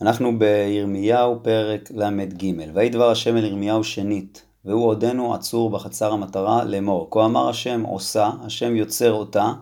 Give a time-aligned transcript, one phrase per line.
[0.00, 2.52] אנחנו בירמיהו פרק ל"ג.
[2.74, 7.08] ויהי דבר השם אל ירמיהו שנית, והוא עודנו עצור בחצר המטרה לאמור.
[7.10, 9.52] כה אמר השם עושה, השם יוצר אותה,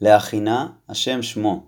[0.00, 1.64] להכינה, השם שמו.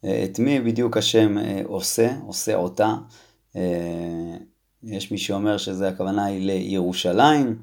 [0.00, 2.94] את מי בדיוק השם אה, עושה, עושה אותה.
[3.56, 4.36] אה,
[4.82, 7.58] יש מי שאומר שזה הכוונה היא לירושלים,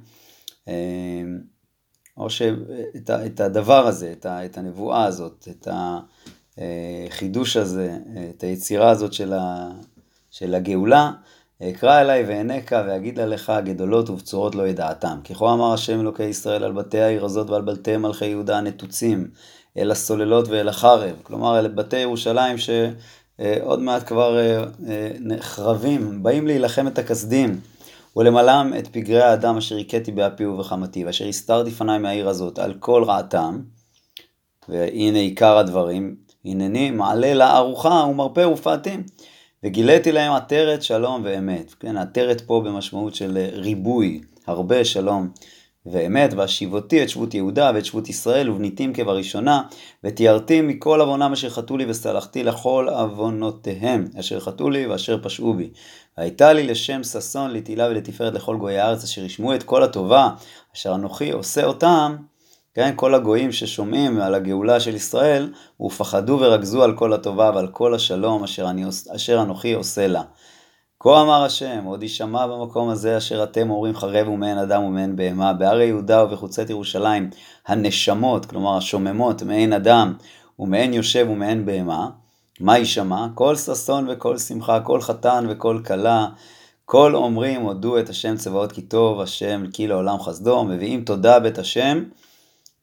[0.67, 0.73] אה,
[2.17, 5.67] או שאת הדבר הזה, את הנבואה הזאת, את
[7.07, 7.97] החידוש הזה,
[8.29, 9.69] את היצירה הזאת של, ה,
[10.31, 11.11] של הגאולה,
[11.63, 15.19] אקרא אליי ואענקה ואגיד עליך גדולות ובצורות לא ידעתם.
[15.23, 19.27] ככה אמר השם אלוקי ישראל על בתי העיר הזאת ועל בתי מלכי יהודה הנתוצים,
[19.77, 21.15] אל הסוללות ואל החרב.
[21.23, 27.59] כלומר, אל בתי ירושלים שעוד מעט כבר אה, אה, נחרבים, באים להילחם את הכסדים.
[28.15, 33.03] ולמלאם את פגרי האדם אשר הכיתי באפי ובחמתי, ואשר הסתרתי פניי מהעיר הזאת על כל
[33.03, 33.61] רעתם,
[34.69, 39.03] והנה עיקר הדברים, הנני מעלה לה ארוחה ומרפא ופעתים.
[39.63, 41.73] וגיליתי להם עטרת שלום ואמת.
[41.79, 45.29] כן, עטרת פה במשמעות של ריבוי, הרבה שלום
[45.85, 49.61] ואמת, והשיבותי את שבות יהודה ואת שבות ישראל ובניתים כבראשונה,
[50.03, 55.69] ותיארתי מכל עוונם אשר חטאו לי וסלחתי לכל עוונותיהם אשר חטאו לי ואשר פשעו בי.
[56.17, 60.29] והייתה לי לשם ששון לתהילה ולתפארת לכל גויי הארץ אשר ישמעו את כל הטובה
[60.75, 62.15] אשר אנוכי עושה אותם
[62.73, 67.93] כן, כל הגויים ששומעים על הגאולה של ישראל, ופחדו ורגזו על כל הטובה ועל כל
[67.93, 68.83] השלום אשר, אני,
[69.15, 70.21] אשר אנוכי עושה לה.
[70.99, 75.53] כה אמר השם, עוד יישמע במקום הזה אשר אתם אומרים חרב ומעין אדם ומעין בהמה,
[75.53, 77.29] בהרי יהודה ובחוצת ירושלים,
[77.67, 80.13] הנשמות, כלומר השוממות, מעין אדם
[80.59, 82.09] ומעין יושב ומעין בהמה,
[82.59, 83.27] מה יישמע?
[83.35, 86.27] כל ששון וכל שמחה, כל חתן וכל כלה,
[86.85, 91.57] כל אומרים הודו את השם צבאות כי טוב, השם כי לעולם חסדו, מביאים תודה בית
[91.57, 92.03] השם,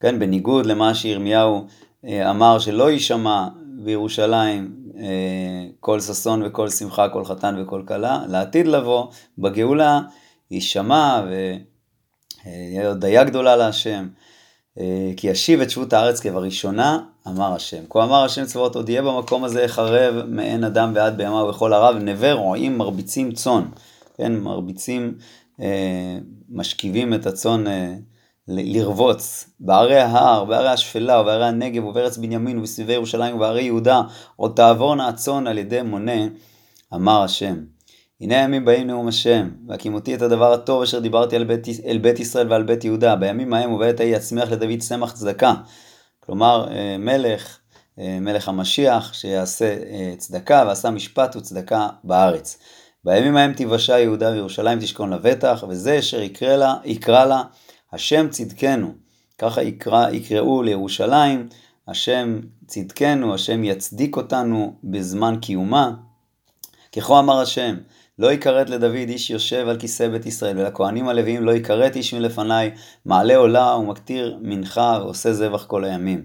[0.01, 1.67] כן, בניגוד למה שירמיהו
[2.05, 3.49] אה, אמר שלא יישמע
[3.85, 9.07] בירושלים אה, כל ששון וכל שמחה, כל חתן וכל כלה, לעתיד לבוא,
[9.39, 10.01] בגאולה,
[10.51, 11.23] יישמע
[12.47, 14.09] ויהיה הודיה גדולה להשם.
[14.79, 16.99] אה, כי ישיב את שבות הארץ כבראשונה,
[17.29, 17.83] אמר השם.
[17.91, 21.97] כה אמר השם צבאות, עוד יהיה במקום הזה חרב מעין אדם ועד בהמה ובכל הרב,
[21.97, 23.63] נווה רועים מרביצים צאן.
[24.17, 25.19] כן, מרביצים,
[26.49, 27.65] משכיבים את הצאן
[28.49, 34.03] לרבוץ בערי ההר, בערי השפלה ובערי הנגב ובארץ בנימין ובסביבי ירושלים ובערי יהודה,
[34.37, 36.27] עוד תעבורנה הצאן על ידי מונה,
[36.95, 37.57] אמר השם.
[38.21, 42.21] הנה הימים באים נאום השם, והקימותי את הדבר הטוב אשר דיברתי אל בית, אל בית
[42.21, 45.55] ישראל ועל בית יהודה, בימים ההם ובעת ההיא יצמיח לדוד צמח צדקה.
[46.21, 47.59] כלומר, אה, מלך,
[47.99, 52.59] אה, מלך המשיח, שיעשה אה, צדקה ועשה משפט וצדקה בארץ.
[53.05, 57.43] בימים ההם תיוושע יהודה וירושלים תשכון לבטח, וזה אשר יקרא לה, יקרא לה
[57.93, 58.95] השם צדקנו,
[59.39, 61.49] ככה יקרא, יקראו לירושלים,
[61.89, 65.93] השם צדקנו, השם יצדיק אותנו בזמן קיומה.
[66.97, 67.77] ככה אמר השם,
[68.19, 72.71] לא יכרת לדוד איש יושב על כיסא בית ישראל, ולכהנים הלוויים לא יכרת איש מלפניי,
[73.05, 76.23] מעלה עולה ומקטיר מנחה ועושה זבח כל הימים.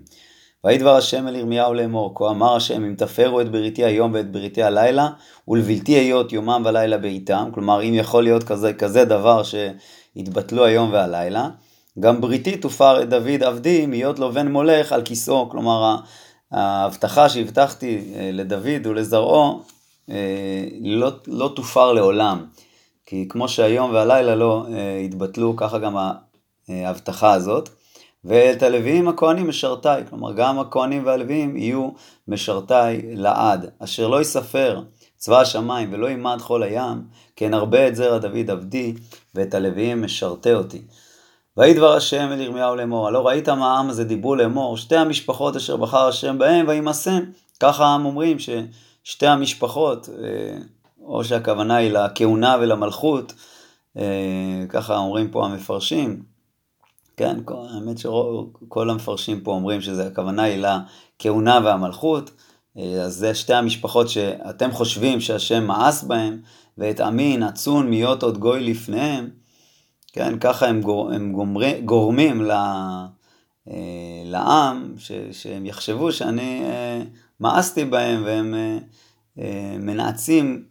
[0.63, 4.31] ויהי דבר השם אל ירמיהו לאמור, כה אמר השם, אם תפרו את בריתי היום ואת
[4.31, 5.09] בריתי הלילה,
[5.47, 9.55] ולבלתי היות יומם ולילה בעיתם, כלומר אם יכול להיות כזה, כזה דבר ש...
[10.15, 11.49] יתבטלו היום והלילה.
[11.99, 15.95] גם בריתי תופר את דוד עבדי מהיות לו בן מולך על כיסאו, כלומר
[16.51, 19.61] ההבטחה שהבטחתי אה, לדוד ולזרעו
[20.09, 22.45] אה, לא, לא תופר לעולם.
[23.05, 25.95] כי כמו שהיום והלילה לא אה, יתבטלו, ככה גם
[26.69, 27.69] ההבטחה הזאת.
[28.23, 31.89] ואת הלוויים הכהנים משרתיי, כלומר גם הכהנים והלוויים יהיו
[32.27, 34.81] משרתיי לעד, אשר לא יספר
[35.21, 37.03] צבא השמיים ולא ימד כל הים,
[37.35, 38.93] כן הרבה את זרע דוד עבדי,
[39.35, 40.81] ואת הלוויים משרתי אותי.
[41.57, 45.55] ויהי דבר השם אל ירמיהו לאמור, הלא ראית מה העם הזה דיברו לאמור, שתי המשפחות
[45.55, 47.19] אשר בחר השם בהם וימסם.
[47.59, 50.57] ככה העם אומרים ששתי המשפחות, אה,
[51.03, 53.33] או שהכוונה היא לכהונה ולמלכות,
[53.97, 56.23] אה, ככה אומרים פה המפרשים,
[57.17, 62.31] כן, האמת שכל המפרשים פה אומרים שזה הכוונה היא לכהונה והמלכות,
[62.75, 66.41] אז זה שתי המשפחות שאתם חושבים שהשם מאס בהם,
[66.77, 69.29] ואת עמי נצון מיות עוד גוי לפניהם,
[70.13, 77.01] כן, ככה הם, גור, הם גומרי, גורמים ל, אה, לעם, ש, שהם יחשבו שאני אה,
[77.39, 78.55] מאסתי בהם, והם
[79.79, 80.63] מנאצים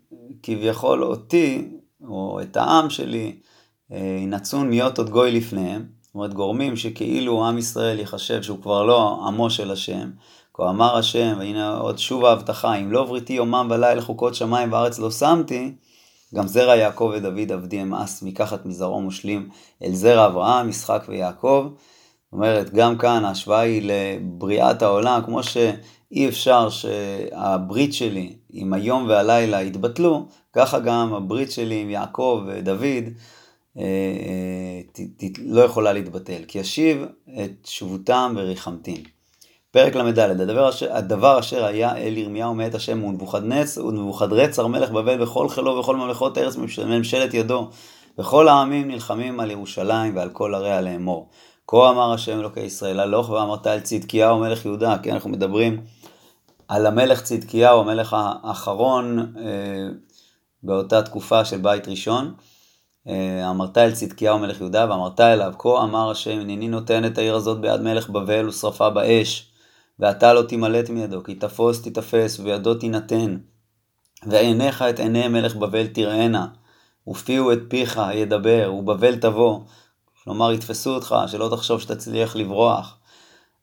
[0.42, 1.68] כביכול אותי,
[2.08, 3.36] או את העם שלי,
[4.26, 5.99] נצון מיות עוד גוי לפניהם.
[6.10, 10.10] זאת אומרת, גורמים שכאילו עם ישראל יחשב שהוא כבר לא עמו של השם.
[10.54, 14.98] כה אמר השם, והנה עוד שוב ההבטחה, אם לא בריתי יומם ולילה חוקות שמיים וארץ
[14.98, 15.72] לא שמתי,
[16.34, 19.48] גם זרע יעקב ודוד עבדי אמאס מקחת מזרעו מושלים
[19.82, 21.68] אל זרע אברהם, ישחק ויעקב.
[21.68, 29.08] זאת אומרת, גם כאן ההשוואה היא לבריאת העולם, כמו שאי אפשר שהברית שלי אם היום
[29.08, 33.04] והלילה יתבטלו, ככה גם הברית שלי עם יעקב ודוד
[35.46, 37.04] לא יכולה להתבטל, כי אשיב
[37.44, 39.02] את שבותם וריחמתים.
[39.70, 43.04] פרק ל"ד, הדבר, אשר, הדבר אשר היה אל ירמיהו מאת השם
[43.78, 46.56] ונבוכדרצר מלך בבל וכל חילו וכל ממלכות ארץ
[46.86, 47.68] ממשלת ידו
[48.18, 51.28] וכל העמים נלחמים על ירושלים ועל כל עריה לאמור.
[51.68, 55.80] כה אמר השם אלוקי ישראל הלוך ואמרת אל צדקיהו מלך יהודה, כי אנחנו מדברים
[56.68, 59.88] על המלך צדקיהו, המלך האחרון אה,
[60.62, 62.34] באותה תקופה של בית ראשון.
[63.10, 67.34] אה, אמרת אל צדקיהו מלך יהודה ואמרת אליו כה אמר השם הנני נותן את העיר
[67.34, 69.50] הזאת ביד מלך בבל ושרפה באש
[69.98, 73.36] ואתה לא תימלט מידו כי תפוס תיתפס ובידו תינתן
[74.26, 76.46] ועיניך את עיני מלך בבל תראינה
[77.08, 79.60] ופיהו את פיך ידבר ובבל תבוא.
[80.24, 82.96] כלומר יתפסו אותך שלא תחשוב שתצליח לברוח.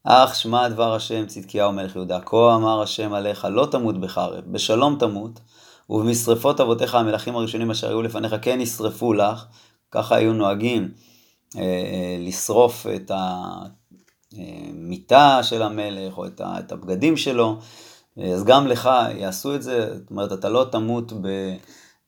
[0.04, 4.96] אך שמע דבר השם צדקיהו מלך יהודה כה אמר השם עליך לא תמות בחרב בשלום
[5.00, 5.40] תמות
[5.90, 9.46] ובמשרפות אבותיך המלכים הראשונים אשר היו לפניך כן ישרפו לך,
[9.92, 10.92] ככה היו נוהגים
[11.56, 13.12] אה, אה, לשרוף את
[14.34, 17.58] המיטה של המלך או את הבגדים שלו,
[18.34, 21.28] אז גם לך יעשו את זה, זאת אומרת אתה לא תמות ב,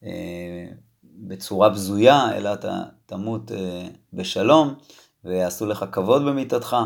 [0.03, 0.65] אה,
[1.03, 3.51] בצורה בזויה, אלא אתה תמות
[4.13, 4.73] בשלום
[5.25, 6.77] ויעשו לך כבוד במיטתך.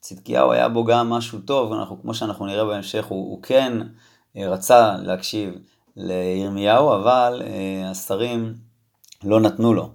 [0.00, 3.72] צדקיהו היה בו גם משהו טוב, אנחנו, כמו שאנחנו נראה בהמשך, הוא, הוא כן
[4.36, 5.54] רצה להקשיב
[6.02, 8.54] לירמיהו, אבל אה, השרים
[9.24, 9.90] לא נתנו לו.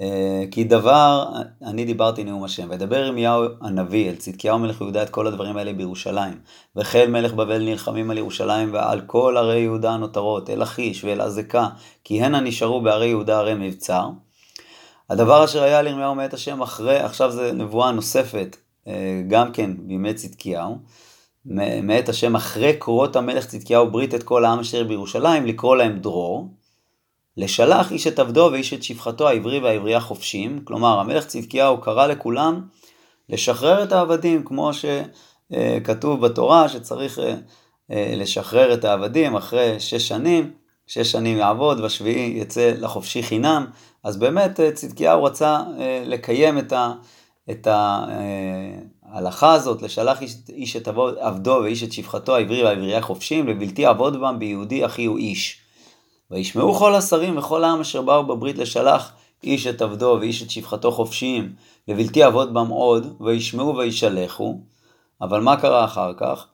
[0.00, 5.10] אה, כי דבר, אני דיברתי נאום השם, וידבר ירמיהו הנביא אל צדקיהו מלך יהודה את
[5.10, 6.38] כל הדברים האלה בירושלים.
[6.76, 11.68] וחיל מלך בבל נלחמים על ירושלים ועל כל ערי יהודה הנותרות, אל לכיש ואל עזקה,
[12.04, 14.08] כי הנה נשארו בערי יהודה ערי מבצר.
[15.10, 18.56] הדבר אשר היה לירמיהו מאת השם אחרי, עכשיו זה נבואה נוספת,
[18.86, 20.78] אה, גם כן בימי צדקיהו.
[21.46, 26.48] מאת השם אחרי קורות המלך צדקיהו ברית את כל העם אשר בירושלים, לקרוא להם דרור,
[27.36, 32.60] לשלח איש את עבדו ואיש את שפחתו העברי והעברייה חופשים, כלומר המלך צדקיהו קרא לכולם
[33.28, 37.34] לשחרר את העבדים, כמו שכתוב בתורה שצריך אה,
[37.90, 40.50] אה, לשחרר את העבדים אחרי שש שנים,
[40.86, 43.66] שש שנים יעבוד והשביעי יצא לחופשי חינם,
[44.04, 45.60] אז באמת אה, צדקיהו רצה
[46.04, 46.92] לקיים את ה...
[47.50, 48.06] את ה
[49.14, 50.88] ההלכה הזאת, לשלח איש, איש את
[51.20, 55.58] עבדו ואיש את שפחתו העברי והעברייה חופשים, לבלתי עבוד בם ביהודי אחי הוא איש.
[56.30, 59.12] וישמעו כל השרים וכל העם אשר באו בברית לשלח
[59.44, 61.52] איש את עבדו ואיש את שפחתו חופשיים,
[61.88, 64.60] לבלתי עבוד בם עוד, וישמעו וישלחו.
[65.20, 66.46] אבל מה קרה אחר כך?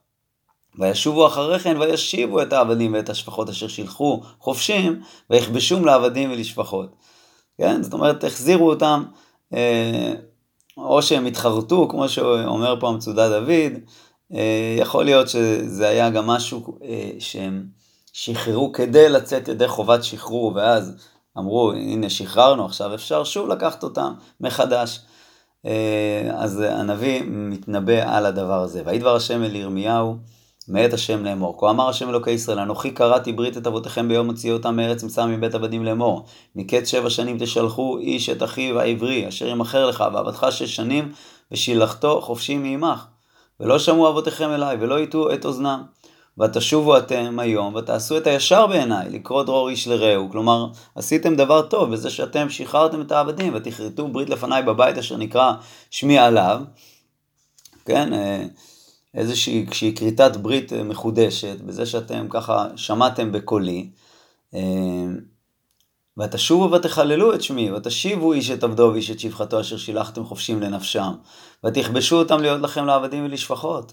[0.78, 6.96] וישובו אחרי כן וישיבו את העבדים ואת השפחות אשר שילחו חופשים, ויכבשום לעבדים ולשפחות.
[7.58, 7.82] כן?
[7.82, 9.04] זאת אומרת, החזירו אותם
[9.54, 10.14] אה,
[10.76, 13.72] או שהם התחרטו, כמו שאומר פה המצודה דוד,
[14.34, 17.66] אה, יכול להיות שזה היה גם משהו אה, שהם
[18.12, 21.08] שחררו כדי לצאת ידי חובת שחרור, ואז
[21.38, 25.00] אמרו, הנה שחררנו, עכשיו אפשר שוב לקחת אותם מחדש.
[25.66, 28.82] אה, אז הנביא מתנבא על הדבר הזה.
[28.86, 30.16] ויהי דבר השם אל ירמיהו,
[30.68, 31.60] מאת השם לאמור.
[31.60, 35.30] כה אמר השם אלוקי ישראל, אנוכי קראתי ברית את אבותיכם ביום הוציאו אותם מארץ מצרים
[35.30, 36.24] מבית עבדים לאמור.
[36.56, 41.12] מקץ שבע שנים תשלחו איש את אחיו העברי, אשר ימכר לך, ועבדך שש שנים,
[41.52, 43.06] ושילחתו חופשי מעמך.
[43.60, 45.82] ולא שמעו אבותיכם אליי, ולא יטו את אוזנם.
[46.38, 50.30] ותשובו אתם היום, ותעשו את הישר בעיניי, לקרוא דרור איש לרעהו.
[50.30, 55.52] כלומר, עשיתם דבר טוב בזה שאתם שחררתם את העבדים, ותכרתו ברית לפניי בבית אשר נקרא
[55.90, 56.60] שמי עליו.
[57.84, 58.12] כן,
[59.14, 63.90] איזושהי כריתת ברית אה, מחודשת, בזה שאתם ככה שמעתם בקולי,
[64.54, 64.60] אה,
[66.18, 71.12] ותשובו ותחללו את שמי, ותשיבו איש את עבדו ואיש את שפחתו אשר שילחתם חופשים לנפשם,
[71.66, 73.92] ותכבשו אותם להיות לכם לעבדים ולשפחות.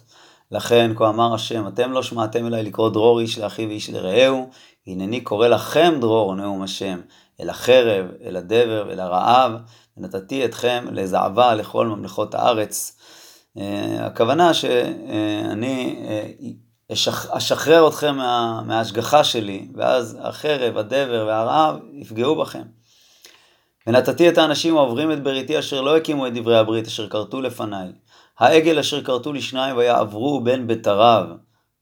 [0.51, 4.49] לכן, כה אמר השם, אתם לא שמעתם אליי לקרוא דרור איש לאחיו ואיש לרעהו,
[4.87, 6.99] הנני קורא לכם דרור נאום השם,
[7.41, 9.51] אל החרב, אל הדבר, אל הרעב,
[9.97, 12.97] ונתתי אתכם לזעבה לכל ממלכות הארץ.
[13.57, 16.93] אה, הכוונה שאני אה,
[17.37, 22.63] אשחרר אתכם מה, מההשגחה שלי, ואז החרב, הדבר והרעב יפגעו בכם.
[23.87, 27.91] ונתתי את האנשים העוברים את בריתי אשר לא הקימו את דברי הברית אשר כרתו לפניי.
[28.39, 31.25] העגל אשר כרתו לשניים ויעברו בין בתריו.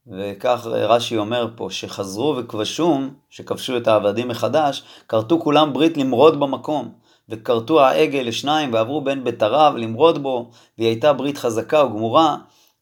[0.08, 6.92] וכך רש"י אומר פה, שחזרו וכבשום, שכבשו את העבדים מחדש, כרתו כולם ברית למרוד במקום.
[7.30, 12.38] וכרתו העגל לשניים ועברו בין בתריו למרוד בו, והיא הייתה ברית חזקה וגמורה,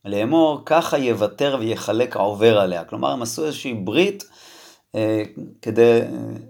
[0.05, 2.83] לאמור ככה יוותר ויחלק העובר עליה.
[2.83, 4.23] כלומר הם עשו איזושהי ברית
[4.95, 5.23] אה,
[5.61, 5.99] כדי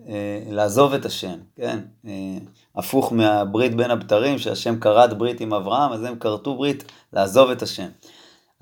[0.09, 1.79] אה, לעזוב את השם, כן?
[2.07, 2.37] אה,
[2.75, 6.83] הפוך מהברית בין הבתרים, שהשם כרת ברית עם אברהם, אז הם כרתו ברית
[7.13, 7.87] לעזוב את השם.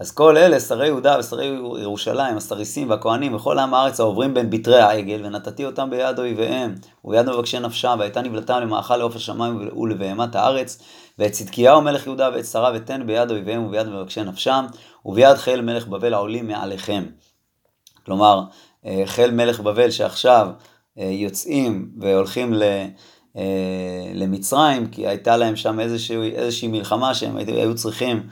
[0.01, 1.45] אז כל אלה, שרי יהודה ושרי
[1.81, 7.29] ירושלים, הסריסים והכהנים וכל עם הארץ העוברים בין בתרי העגל, ונתתי אותם ביד אויביהם, וביד
[7.29, 10.81] מבקשי נפשם, והייתה נבלתם למאכל לעוף השמיים ולבהמת הארץ,
[11.19, 14.65] ואת צדקיהו מלך יהודה ואת שרה ותן ביד אויביהם וביד מבקשי נפשם,
[15.05, 17.05] וביד חיל מלך בבל העולים מעליכם.
[18.05, 18.43] כלומר,
[18.85, 20.47] אה, חיל מלך בבל שעכשיו
[20.99, 22.63] אה, יוצאים והולכים ל...
[23.37, 28.23] אה, למצרים, כי הייתה להם שם איזושהי, איזושהי מלחמה שהם היו צריכים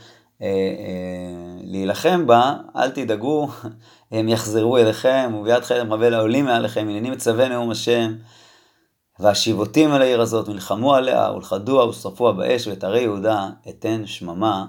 [1.64, 3.48] להילחם בה, אל תדאגו,
[4.12, 8.16] הם יחזרו אליכם, וביד חלם רבל העולים מעליכם, הנני מצווה נאום השם,
[9.20, 14.66] והשיבותים אל העיר הזאת, נלחמו עליה, ולכדוה ושרפוה באש, ואת יהודה אתן שממה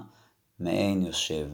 [0.59, 1.45] מעין יושב.